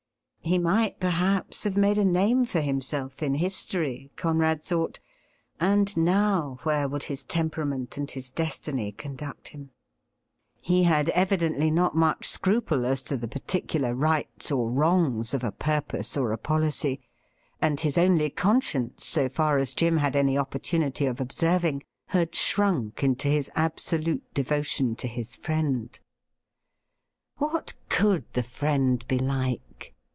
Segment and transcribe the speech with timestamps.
[0.43, 4.99] He might perhaps have made a name for himself in history, Conrad thought,
[5.61, 9.69] and now where would his temperament and his destiny conduct him?
[10.59, 14.01] He had evidently not much scruple as to the par 48 THE RIDDLE RING ticular
[14.01, 16.99] rights or wrongs of a purpose or a policy,
[17.61, 23.03] and his only conscience, so far as Jim had any opportunity of observing, had shrunk
[23.05, 25.99] into his absolute devotion to his friend.
[27.37, 29.59] What could the friend be like?